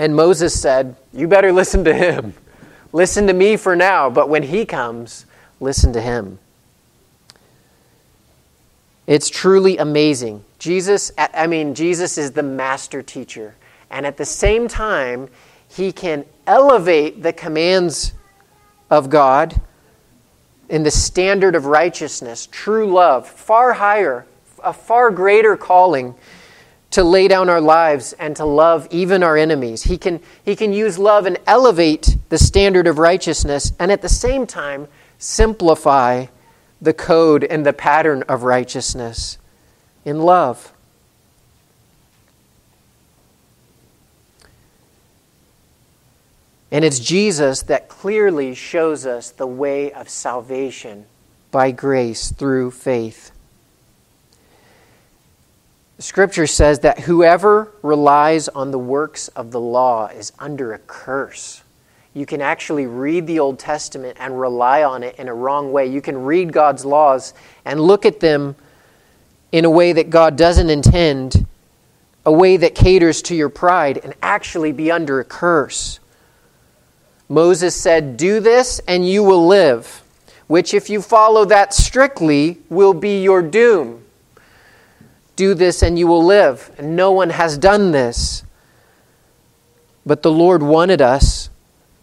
[0.02, 2.34] And Moses said, You better listen to him.
[2.92, 5.28] Listen to me for now, but when he comes,
[5.60, 6.40] listen to him.
[9.06, 10.44] It's truly amazing.
[10.58, 13.54] Jesus, I mean, Jesus is the master teacher.
[13.92, 15.30] And at the same time,
[15.68, 18.14] he can elevate the commands
[18.90, 19.62] of God
[20.68, 24.26] in the standard of righteousness, true love, far higher,
[24.64, 26.16] a far greater calling
[26.92, 29.84] to lay down our lives and to love even our enemies.
[29.84, 34.10] He can, he can use love and elevate the standard of righteousness and at the
[34.10, 36.28] same time simplify
[36.82, 39.38] the code and the pattern of righteousness
[40.04, 40.74] in love.
[46.72, 51.06] And it's Jesus that clearly shows us the way of salvation
[51.52, 53.31] by grace through faith.
[56.02, 61.62] Scripture says that whoever relies on the works of the law is under a curse.
[62.14, 65.88] You can actually read the Old Testament and rely on it in a wrong way.
[65.88, 67.34] You can read God's laws
[67.64, 68.56] and look at them
[69.52, 71.46] in a way that God doesn't intend,
[72.26, 76.00] a way that caters to your pride, and actually be under a curse.
[77.30, 80.04] Moses said, Do this and you will live.
[80.48, 84.01] which, if you follow that strictly, will be your doom.
[85.36, 86.72] Do this and you will live.
[86.78, 88.44] And no one has done this.
[90.06, 91.50] But the Lord wanted us.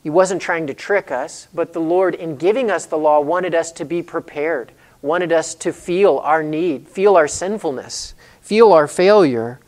[0.03, 3.55] He wasn't trying to trick us, but the Lord, in giving us the law, wanted
[3.55, 8.87] us to be prepared, wanted us to feel our need, feel our sinfulness, feel our
[8.87, 9.61] failure,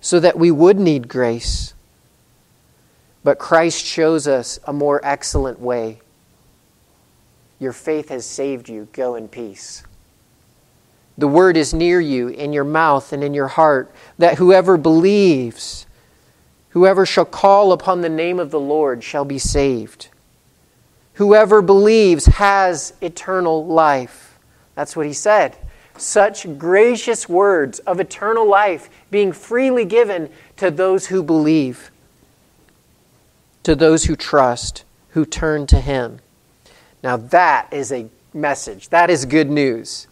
[0.00, 1.74] so that we would need grace.
[3.22, 6.00] But Christ shows us a more excellent way.
[7.60, 8.88] Your faith has saved you.
[8.92, 9.84] Go in peace.
[11.16, 15.86] The word is near you, in your mouth and in your heart, that whoever believes,
[16.70, 20.08] whoever shall call upon the name of the Lord, shall be saved.
[21.14, 24.38] Whoever believes has eternal life.
[24.74, 25.56] That's what he said.
[25.96, 31.92] Such gracious words of eternal life being freely given to those who believe
[33.64, 36.20] to those who trust, who turn to Him.
[37.02, 38.90] Now, that is a message.
[38.90, 40.06] That is good news.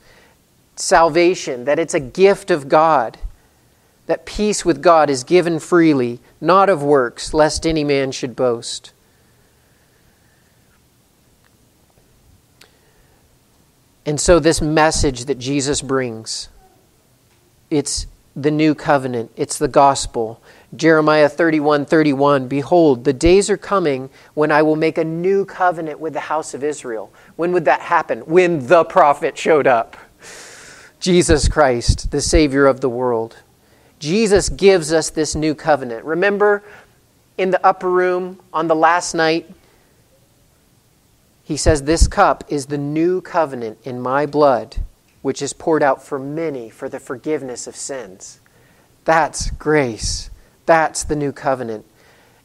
[0.77, 3.19] Salvation, that it's a gift of God,
[4.07, 8.93] that peace with God is given freely, not of works, lest any man should boast.
[14.05, 16.49] And so, this message that Jesus brings,
[17.71, 20.43] it's the new covenant, it's the gospel.
[20.75, 26.01] Jeremiah 31 31, Behold, the days are coming when I will make a new covenant
[26.01, 27.13] with the house of Israel.
[27.37, 28.21] When would that happen?
[28.21, 29.97] When the prophet showed up.
[31.03, 33.43] Jesus Christ, the Savior of the world.
[33.99, 36.05] Jesus gives us this new covenant.
[36.05, 36.63] Remember
[37.37, 39.51] in the upper room on the last night,
[41.43, 44.77] he says, This cup is the new covenant in my blood,
[45.23, 48.39] which is poured out for many for the forgiveness of sins.
[49.05, 50.31] That's grace.
[50.67, 51.85] That's the new covenant.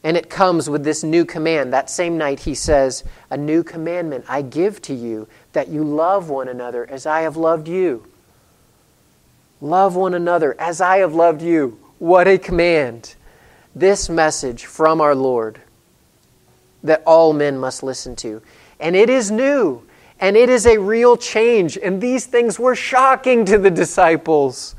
[0.04, 1.72] And it comes with this new command.
[1.72, 6.32] That same night, he says, A new commandment I give to you, that you love
[6.32, 8.04] one another as I have loved you.
[9.62, 11.80] Love one another as I have loved you.
[12.00, 13.16] What a command.
[13.76, 15.62] This message from our Lord
[16.84, 18.42] that all men must listen to.
[18.80, 19.84] And it is new,
[20.20, 21.78] and it is a real change.
[21.78, 24.76] And these things were shocking to the disciples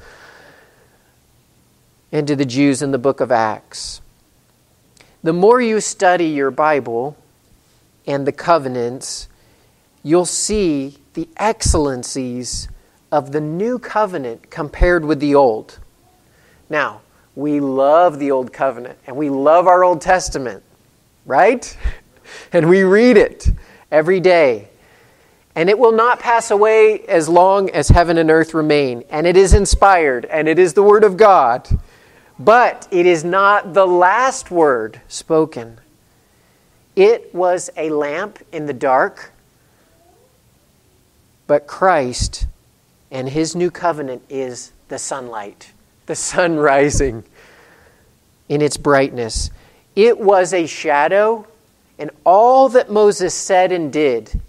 [2.12, 4.00] and to the Jews in the book of Acts.
[5.22, 7.16] The more you study your Bible
[8.06, 9.28] and the covenants,
[10.02, 12.68] you'll see the excellencies
[13.10, 15.78] of the new covenant compared with the old.
[16.68, 17.00] Now,
[17.34, 20.62] we love the old covenant and we love our Old Testament,
[21.26, 21.76] right?
[22.52, 23.48] And we read it
[23.90, 24.68] every day.
[25.54, 29.02] And it will not pass away as long as heaven and earth remain.
[29.08, 31.66] And it is inspired and it is the Word of God.
[32.38, 35.80] But it is not the last word spoken.
[36.94, 39.32] It was a lamp in the dark,
[41.46, 42.46] but Christ
[43.10, 45.72] and his new covenant is the sunlight,
[46.06, 47.24] the sun rising
[48.48, 49.50] in its brightness.
[49.94, 51.46] It was a shadow,
[51.98, 54.40] and all that Moses said and did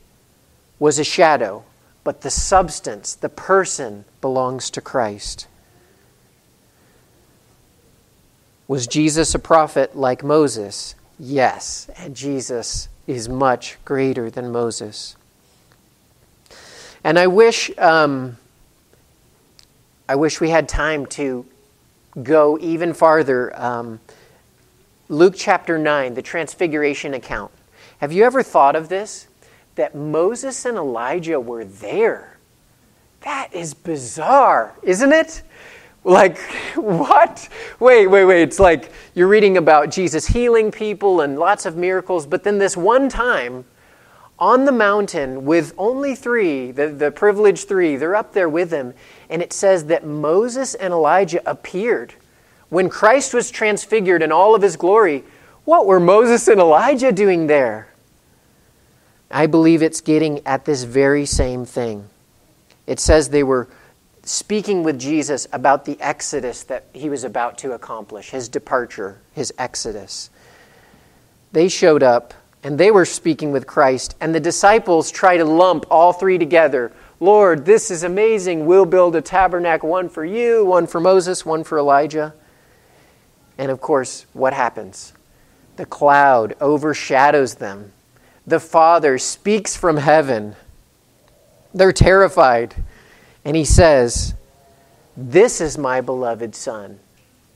[0.78, 1.64] was a shadow,
[2.04, 5.48] but the substance, the person, belongs to Christ.
[8.68, 10.96] Was Jesus a prophet like Moses?
[11.18, 15.16] Yes, and Jesus is much greater than Moses.
[17.04, 18.38] And I wish, um,
[20.10, 21.46] I wish we had time to
[22.24, 23.54] go even farther.
[23.56, 24.00] Um,
[25.08, 27.52] Luke chapter 9, the transfiguration account.
[28.00, 29.28] Have you ever thought of this?
[29.76, 32.40] That Moses and Elijah were there.
[33.22, 35.44] That is bizarre, isn't it?
[36.04, 36.40] Like,
[36.76, 37.48] what?
[37.80, 38.42] Wait, wait, wait.
[38.42, 42.76] It's like you're reading about Jesus healing people and lots of miracles, but then this
[42.76, 43.64] one time
[44.40, 48.94] on the mountain with only three, the, the privileged three, they're up there with him,
[49.30, 52.14] and it says that Moses and Elijah appeared.
[52.70, 55.24] When Christ was transfigured in all of his glory,
[55.66, 57.90] what were Moses and Elijah doing there?
[59.30, 62.08] I believe it's getting at this very same thing.
[62.88, 63.68] It says they were
[64.24, 69.54] speaking with Jesus about the exodus that he was about to accomplish, his departure, his
[69.58, 70.30] exodus.
[71.52, 72.34] They showed up
[72.64, 76.92] and they were speaking with Christ, and the disciples try to lump all three together.
[77.20, 78.66] Lord, this is amazing.
[78.66, 82.34] We'll build a tabernacle, one for you, one for Moses, one for Elijah.
[83.58, 85.14] And of course, what happens?
[85.78, 87.94] The cloud overshadows them.
[88.46, 90.56] The Father speaks from heaven.
[91.74, 92.76] They're terrified.
[93.46, 94.34] And he says,
[95.16, 97.00] This is my beloved Son,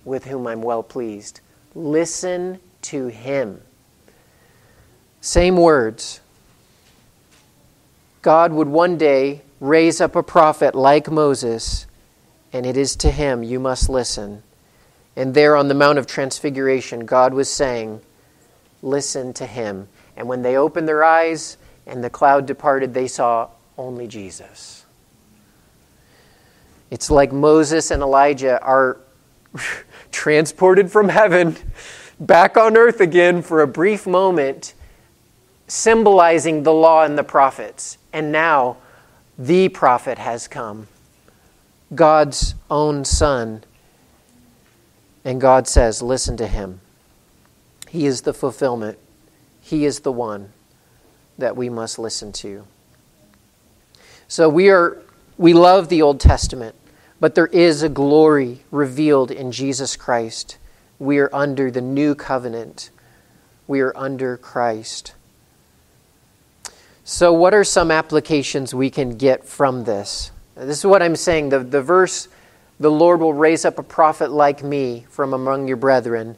[0.06, 1.42] with whom I'm well pleased.
[1.76, 3.62] Listen to him.
[5.24, 6.20] Same words.
[8.22, 11.88] God would one day raise up a prophet like Moses,
[12.52, 14.44] and it is to him you must listen.
[15.16, 18.02] And there on the Mount of Transfiguration, God was saying,
[18.82, 19.88] Listen to him.
[20.18, 21.56] And when they opened their eyes
[21.88, 23.48] and the cloud departed, they saw
[23.78, 24.86] only Jesus.
[26.92, 28.98] It's like Moses and Elijah are
[30.12, 31.56] transported from heaven
[32.20, 34.74] back on earth again for a brief moment,
[35.68, 37.98] symbolizing the law and the prophets.
[38.12, 38.78] And now
[39.38, 40.88] the prophet has come,
[41.94, 43.64] God's own son.
[45.26, 46.82] And God says, Listen to him.
[47.90, 48.98] He is the fulfillment,
[49.62, 50.52] He is the one
[51.38, 52.66] that we must listen to.
[54.28, 55.02] So we are
[55.38, 56.76] we love the Old Testament,
[57.20, 60.58] but there is a glory revealed in Jesus Christ.
[61.00, 62.90] We are under the new covenant.
[63.68, 65.14] We are under Christ.
[67.06, 70.32] So, what are some applications we can get from this?
[70.56, 71.50] This is what I'm saying.
[71.50, 72.30] The, the verse,
[72.80, 76.38] the Lord will raise up a prophet like me from among your brethren.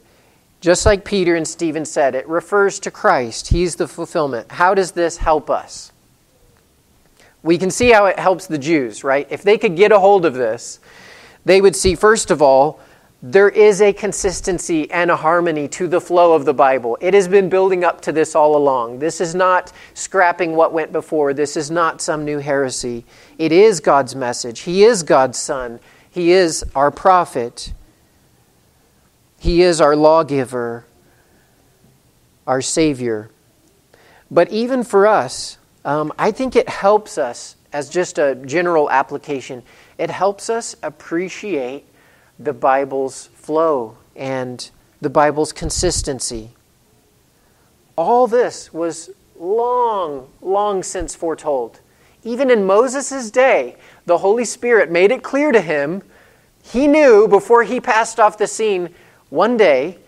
[0.60, 3.48] Just like Peter and Stephen said, it refers to Christ.
[3.48, 4.50] He's the fulfillment.
[4.50, 5.92] How does this help us?
[7.44, 9.28] We can see how it helps the Jews, right?
[9.30, 10.80] If they could get a hold of this,
[11.44, 12.80] they would see, first of all,
[13.32, 16.96] there is a consistency and a harmony to the flow of the Bible.
[17.00, 19.00] It has been building up to this all along.
[19.00, 23.04] This is not scrapping what went before, this is not some new heresy.
[23.36, 24.60] It is God's message.
[24.60, 27.72] He is God's Son, He is our prophet,
[29.40, 30.84] He is our lawgiver,
[32.46, 33.30] our Savior.
[34.30, 39.64] But even for us, um, I think it helps us, as just a general application,
[39.98, 41.86] it helps us appreciate
[42.38, 44.70] the Bible's flow and
[45.00, 46.50] the Bible's consistency.
[47.96, 51.80] All this was long, long since foretold.
[52.24, 53.76] Even in Moses' day,
[54.06, 56.02] the Holy Spirit made it clear to him.
[56.62, 58.94] He knew before he passed off the scene
[59.30, 59.98] one day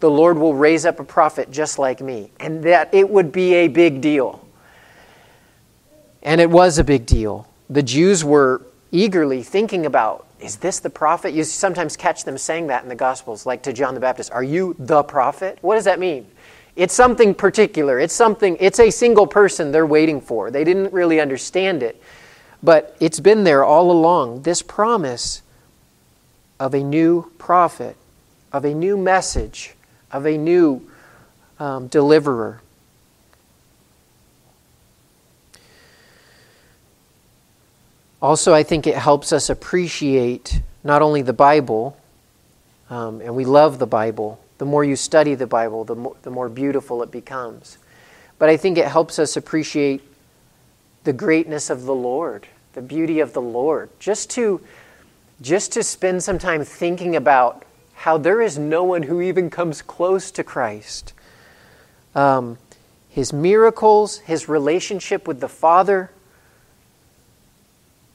[0.00, 3.54] the Lord will raise up a prophet just like me, and that it would be
[3.54, 4.46] a big deal.
[6.22, 7.48] And it was a big deal.
[7.70, 8.60] The Jews were
[8.92, 11.32] eagerly thinking about is this the prophet?
[11.32, 14.32] You sometimes catch them saying that in the Gospels, like to John the Baptist.
[14.32, 15.58] Are you the prophet?
[15.62, 16.26] What does that mean?
[16.76, 18.00] It's something particular.
[18.00, 20.50] It's something, it's a single person they're waiting for.
[20.50, 22.02] They didn't really understand it.
[22.62, 24.42] But it's been there all along.
[24.42, 25.42] This promise
[26.58, 27.96] of a new prophet,
[28.52, 29.74] of a new message,
[30.10, 30.90] of a new
[31.58, 32.60] um, deliverer.
[38.24, 41.94] Also, I think it helps us appreciate not only the Bible,
[42.88, 44.40] um, and we love the Bible.
[44.56, 47.76] The more you study the Bible, the more, the more beautiful it becomes.
[48.38, 50.00] But I think it helps us appreciate
[51.04, 53.90] the greatness of the Lord, the beauty of the Lord.
[54.00, 54.62] Just to,
[55.42, 59.82] just to spend some time thinking about how there is no one who even comes
[59.82, 61.12] close to Christ.
[62.14, 62.56] Um,
[63.10, 66.10] his miracles, his relationship with the Father,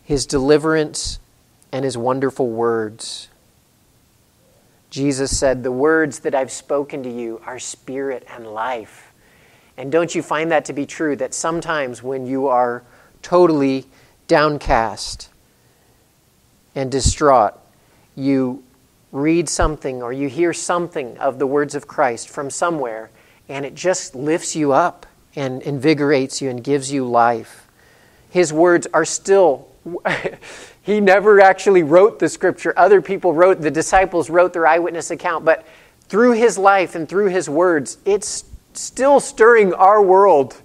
[0.10, 1.20] his deliverance,
[1.72, 3.28] and his wonderful words.
[4.90, 9.14] Jesus said, The words that I've spoken to you are spirit and life.
[9.78, 11.16] And don't you find that to be true?
[11.16, 12.82] That sometimes when you are
[13.22, 13.86] totally
[14.28, 15.30] downcast
[16.74, 17.54] and distraught,
[18.16, 18.64] you
[19.12, 23.12] read something or you hear something of the words of Christ from somewhere,
[23.48, 25.06] and it just lifts you up
[25.36, 27.68] and invigorates you and gives you life.
[28.32, 29.69] His words are still
[30.82, 32.74] he never actually wrote the scripture.
[32.78, 35.66] Other people wrote, the disciples wrote their eyewitness account, but
[36.08, 40.62] through his life and through his words, it's still stirring our world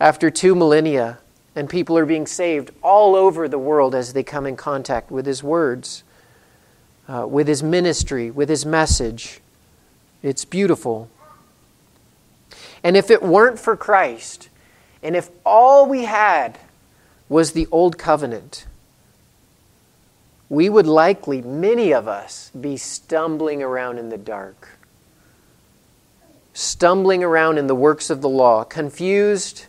[0.00, 1.18] after two millennia.
[1.54, 5.24] And people are being saved all over the world as they come in contact with
[5.24, 6.04] his words,
[7.08, 9.40] uh, with his ministry, with his message.
[10.22, 11.08] It's beautiful.
[12.82, 14.50] And if it weren't for Christ,
[15.02, 16.58] and if all we had
[17.28, 18.66] was the old covenant,
[20.48, 24.68] we would likely, many of us, be stumbling around in the dark,
[26.52, 29.66] stumbling around in the works of the law, confused,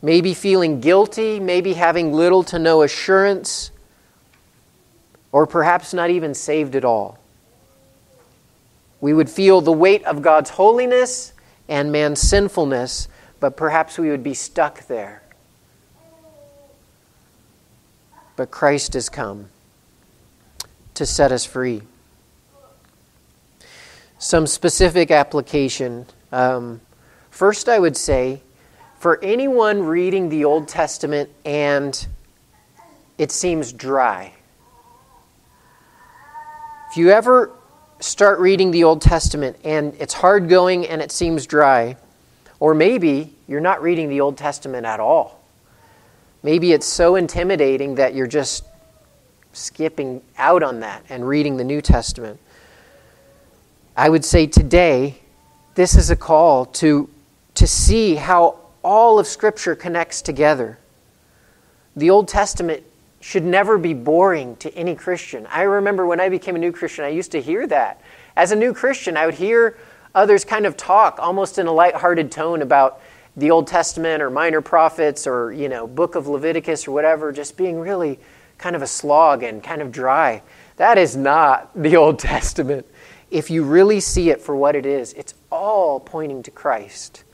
[0.00, 3.70] maybe feeling guilty, maybe having little to no assurance,
[5.32, 7.18] or perhaps not even saved at all.
[9.00, 11.34] We would feel the weight of God's holiness
[11.68, 13.08] and man's sinfulness,
[13.38, 15.23] but perhaps we would be stuck there.
[18.36, 19.48] But Christ has come
[20.94, 21.82] to set us free.
[24.18, 26.06] Some specific application.
[26.32, 26.80] Um,
[27.30, 28.42] first, I would say,
[28.98, 32.06] For anyone reading the Old Testament and
[33.18, 34.32] it seems dry,
[36.90, 37.50] if you ever
[38.00, 41.96] start reading the Old Testament and it's hard going and it seems dry,
[42.60, 45.43] or maybe you're not reading the Old Testament at all.
[46.44, 48.64] Maybe it's so intimidating that you're just
[49.54, 52.38] skipping out on that and reading the New Testament.
[53.96, 55.16] I would say today,
[55.74, 57.08] this is a call to,
[57.54, 60.78] to see how all of Scripture connects together.
[61.96, 62.82] The Old Testament
[63.20, 65.46] should never be boring to any Christian.
[65.46, 68.02] I remember when I became a new Christian, I used to hear that.
[68.36, 69.78] As a new Christian, I would hear
[70.14, 73.00] others kind of talk almost in a light-hearted tone about
[73.36, 77.56] the Old Testament or minor prophets or, you know, book of Leviticus or whatever, just
[77.56, 78.18] being really
[78.58, 80.42] kind of a slog and kind of dry.
[80.76, 82.86] That is not the Old Testament.
[83.30, 87.24] If you really see it for what it is, it's all pointing to Christ.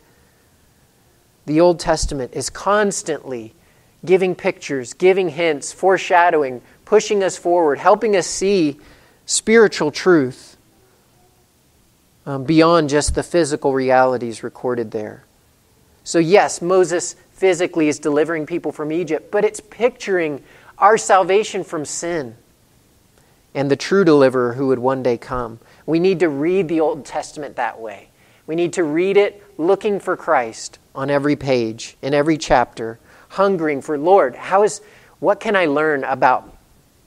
[1.47, 3.55] The Old Testament is constantly
[4.05, 8.79] giving pictures, giving hints, foreshadowing, pushing us forward, helping us see
[9.27, 10.57] spiritual truth
[12.25, 15.25] um, beyond just the physical realities recorded there.
[16.05, 20.43] So, yes, Moses physically is delivering people from Egypt, but it's picturing
[20.79, 22.37] our salvation from sin
[23.55, 25.59] and the true deliverer who would one day come.
[25.87, 28.09] We need to read the Old Testament that way.
[28.47, 32.99] We need to read it looking for Christ on every page, in every chapter,
[33.31, 34.81] hungering for, Lord, how is,
[35.19, 36.57] what can I learn about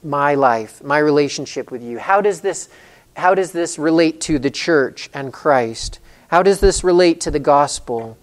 [0.02, 1.98] my life, my relationship with you?
[1.98, 2.68] How does this,
[3.16, 5.98] how does this relate to the church and Christ?
[6.28, 8.16] How does this relate to the gospel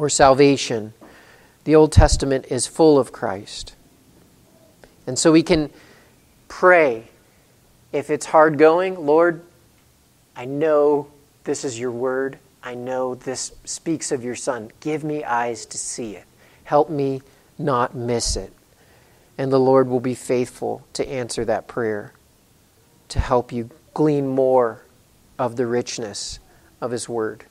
[0.00, 0.94] or salvation?
[1.64, 3.74] The Old Testament is full of Christ.
[5.06, 5.70] And so we can
[6.48, 7.04] pray.
[7.92, 9.42] If it's hard going, Lord,
[10.34, 11.08] I know
[11.44, 12.38] this is your word.
[12.62, 14.70] I know this speaks of your Son.
[14.80, 16.24] Give me eyes to see it.
[16.64, 17.20] Help me
[17.58, 18.52] not miss it.
[19.36, 22.12] And the Lord will be faithful to answer that prayer,
[23.08, 24.82] to help you glean more
[25.38, 26.38] of the richness
[26.80, 27.44] of His Word.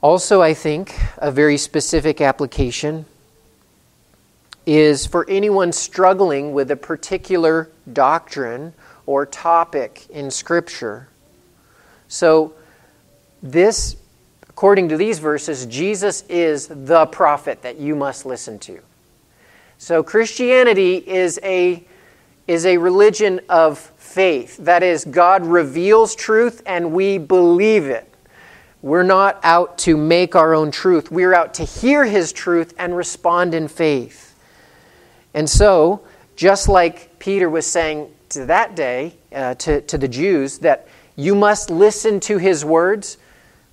[0.00, 3.04] Also, I think a very specific application
[4.64, 8.74] is for anyone struggling with a particular doctrine
[9.06, 11.08] or topic in Scripture.
[12.06, 12.52] So,
[13.42, 13.96] this,
[14.48, 18.80] according to these verses, Jesus is the prophet that you must listen to.
[19.78, 21.82] So, Christianity is a,
[22.46, 24.58] is a religion of faith.
[24.58, 28.07] That is, God reveals truth and we believe it.
[28.80, 31.10] We're not out to make our own truth.
[31.10, 34.36] We're out to hear His truth and respond in faith.
[35.34, 36.02] And so,
[36.36, 41.34] just like Peter was saying to that day, uh, to, to the Jews, that you
[41.34, 43.18] must listen to his words,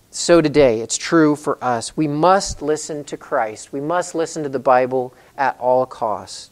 [0.09, 1.95] so today it's true for us.
[1.95, 3.71] We must listen to Christ.
[3.71, 6.49] We must listen to the Bible at all costs.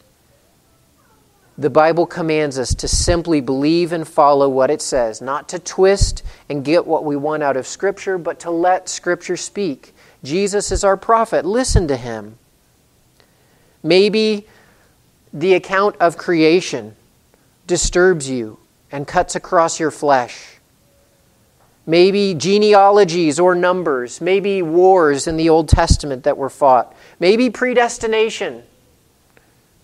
[1.56, 6.24] The Bible commands us to simply believe and follow what it says, not to twist
[6.48, 9.94] and get what we want out of Scripture, but to let Scripture speak.
[10.24, 11.44] Jesus is our prophet.
[11.44, 12.38] Listen to him.
[13.84, 14.48] Maybe
[15.32, 16.96] the account of creation
[17.66, 18.58] disturbs you
[18.90, 20.58] and cuts across your flesh.
[21.86, 28.62] Maybe genealogies or numbers, maybe wars in the Old Testament that were fought, maybe predestination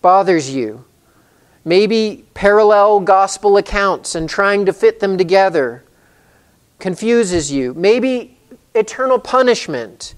[0.01, 0.83] bothers you.
[1.63, 5.83] Maybe parallel gospel accounts and trying to fit them together
[6.79, 7.73] confuses you.
[7.75, 8.37] Maybe
[8.73, 10.15] eternal punishment.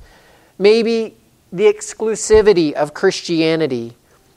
[0.57, 1.17] Maybe
[1.51, 3.95] the exclusivity of Christianity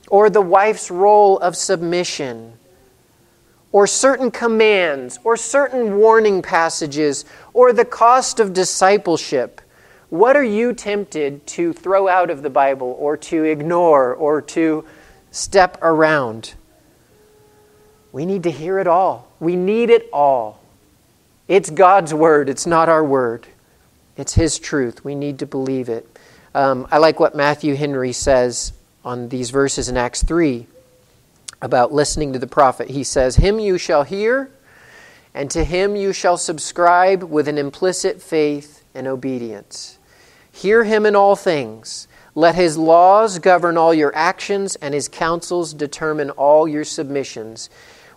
[0.09, 2.53] or the wife's role of submission,
[3.73, 9.61] or certain commands, or certain warning passages, or the cost of discipleship,
[10.09, 14.85] what are you tempted to throw out of the Bible, or to ignore, or to
[15.33, 16.55] step around?
[18.13, 19.29] We need to hear it all.
[19.41, 20.61] We need it all.
[21.49, 23.47] It's God's word, it's not our word.
[24.17, 25.05] It's His truth.
[25.05, 26.09] We need to believe it.
[26.55, 28.73] Um, I like what Matthew Henry says
[29.05, 30.67] on these verses in Acts 3
[31.61, 32.89] about listening to the prophet.
[32.89, 34.51] He says, Him you shall hear,
[35.37, 39.99] and to him you shall subscribe with an implicit faith and obedience.
[40.51, 42.09] Hear him in all things.
[42.35, 47.69] Let his laws govern all your actions, and his counsels determine all your submissions.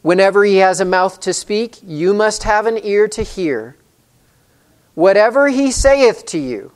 [0.02, 3.76] Whenever he has a mouth to speak, you must have an ear to hear.
[4.96, 6.72] Whatever he saith to you,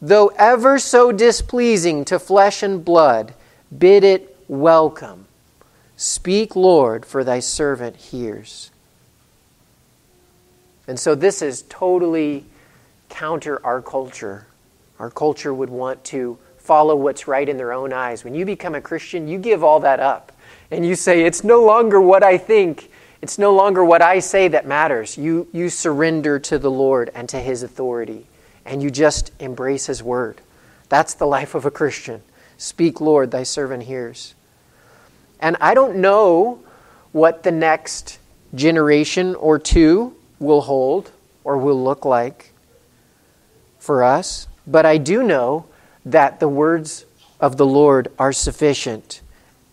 [0.00, 3.34] though ever so displeasing to flesh and blood,
[3.76, 5.26] bid it welcome.
[5.96, 8.70] Speak, Lord, for thy servant hears.
[10.88, 12.46] And so this is totally
[13.08, 14.46] counter our culture.
[14.98, 18.24] Our culture would want to follow what's right in their own eyes.
[18.24, 20.32] When you become a Christian, you give all that up.
[20.70, 22.90] And you say, It's no longer what I think,
[23.22, 25.18] it's no longer what I say that matters.
[25.18, 28.26] You, you surrender to the Lord and to His authority,
[28.64, 30.40] and you just embrace His word.
[30.88, 32.22] That's the life of a Christian.
[32.56, 34.34] Speak, Lord, thy servant hears.
[35.40, 36.60] And I don't know
[37.12, 38.18] what the next
[38.54, 41.10] generation or two will hold
[41.44, 42.52] or will look like
[43.78, 45.66] for us, but I do know
[46.04, 47.06] that the words
[47.40, 49.22] of the Lord are sufficient.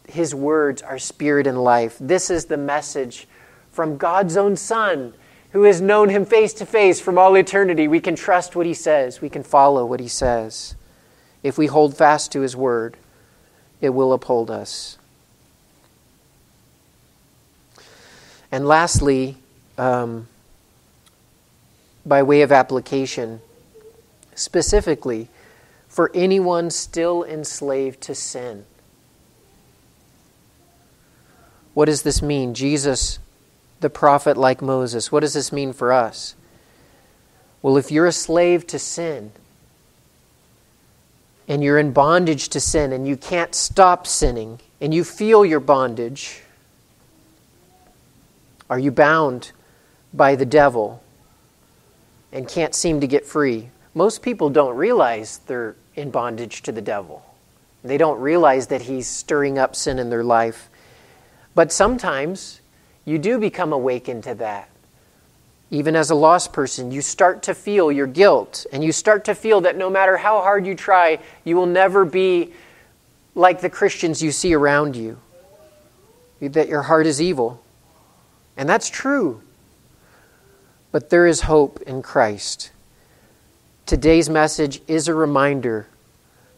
[0.08, 1.97] His words are spirit and life.
[1.99, 3.28] This is the message
[3.72, 5.14] from God's own Son,
[5.51, 7.88] who has known him face to face from all eternity.
[7.88, 10.76] We can trust what he says, we can follow what he says.
[11.43, 12.97] If we hold fast to his word,
[13.82, 14.97] it will uphold us.
[18.51, 19.38] And lastly,
[19.78, 20.28] um,
[22.05, 23.41] by way of application,
[24.36, 25.28] specifically
[25.88, 28.66] for anyone still enslaved to sin.
[31.78, 32.55] What does this mean?
[32.55, 33.19] Jesus,
[33.82, 36.34] the prophet like Moses, what does this mean for us?
[37.61, 39.32] Well, if you're a slave to sin,
[41.47, 45.59] and you're in bondage to sin, and you can't stop sinning, and you feel your
[45.59, 46.41] bondage,
[48.71, 49.51] are you bound
[50.11, 51.03] by the devil
[52.32, 53.69] and can't seem to get free?
[53.93, 57.23] Most people don't realize they're in bondage to the devil.
[57.84, 60.71] They don't realize that he's stirring up sin in their life.
[61.58, 62.62] But sometimes
[63.03, 64.70] you do become awakened to that.
[65.72, 69.34] Even as a lost person, you start to feel your guilt, and you start to
[69.34, 72.53] feel that no matter how hard you try, you will never be
[73.34, 75.18] like the Christians you see around you,
[76.41, 77.60] that your heart is evil.
[78.55, 79.41] And that's true.
[80.91, 82.70] But there is hope in Christ.
[83.88, 85.88] Today's message is a reminder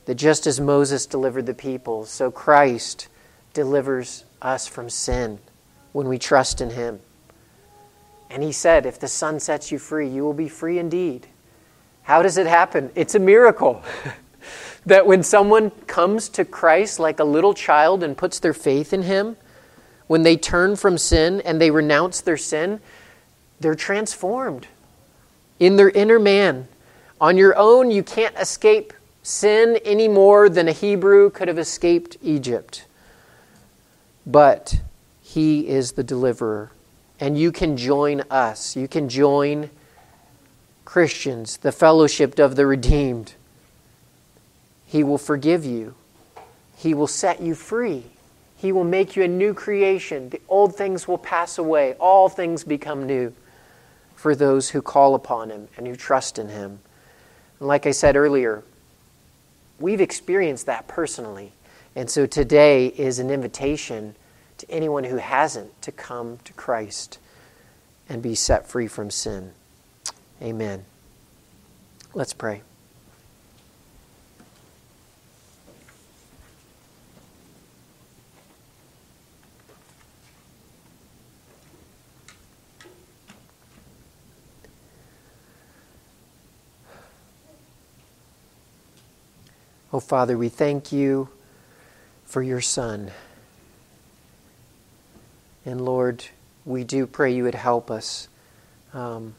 [0.07, 3.07] that just as Moses delivered the people, so Christ
[3.53, 5.39] delivers us from sin
[5.91, 6.99] when we trust in Him.
[8.29, 11.27] And He said, If the Son sets you free, you will be free indeed.
[12.03, 12.91] How does it happen?
[12.95, 13.83] It's a miracle.
[14.85, 19.03] that when someone comes to Christ like a little child and puts their faith in
[19.03, 19.37] Him,
[20.07, 22.79] when they turn from sin and they renounce their sin,
[23.59, 24.67] they're transformed
[25.59, 26.67] in their inner man.
[27.21, 32.17] On your own, you can't escape sin any more than a Hebrew could have escaped
[32.21, 32.85] Egypt.
[34.25, 34.81] But
[35.21, 36.71] He is the deliverer.
[37.19, 38.75] And you can join us.
[38.75, 39.69] You can join
[40.85, 43.33] Christians, the fellowship of the redeemed.
[44.85, 45.93] He will forgive you,
[46.75, 48.05] He will set you free.
[48.57, 50.29] He will make you a new creation.
[50.29, 51.93] The old things will pass away.
[51.93, 53.33] All things become new
[54.17, 56.79] for those who call upon Him and who trust in Him.
[57.59, 58.63] And like I said earlier,
[59.79, 61.53] we've experienced that personally.
[61.99, 64.15] And so today is an invitation
[64.57, 67.19] to anyone who hasn't to come to Christ
[68.07, 69.51] and be set free from sin.
[70.41, 70.85] Amen.
[72.13, 72.61] Let's pray.
[89.91, 91.27] Oh, Father, we thank you
[92.29, 93.11] for your Son.
[95.65, 96.23] And Lord,
[96.63, 98.27] we do pray you would help us
[98.93, 99.33] um,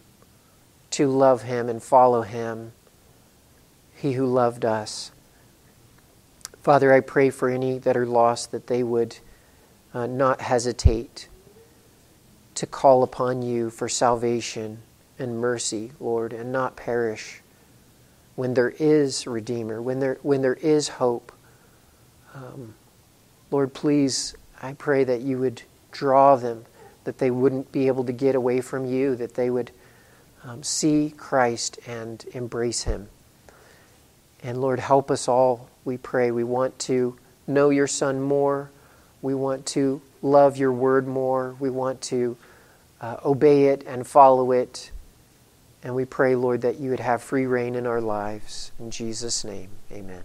[0.90, 2.72] to love him and follow him,
[3.94, 5.12] he who loved us.
[6.62, 9.18] Father, I pray for any that are lost that they would
[9.94, 11.28] uh, not hesitate
[12.56, 14.78] to call upon you for salvation
[15.16, 17.40] and mercy, Lord, and not perish
[18.34, 21.32] when there is Redeemer, when there, when there is hope.
[22.34, 22.74] Um,
[23.50, 26.66] Lord, please, I pray that you would draw them,
[27.04, 29.70] that they wouldn't be able to get away from you, that they would
[30.44, 33.08] um, see Christ and embrace him.
[34.42, 36.30] And Lord, help us all, we pray.
[36.30, 38.70] We want to know your Son more.
[39.22, 41.56] We want to love your word more.
[41.58, 42.36] We want to
[43.00, 44.92] uh, obey it and follow it.
[45.82, 48.72] And we pray, Lord, that you would have free reign in our lives.
[48.78, 50.22] In Jesus' name, amen.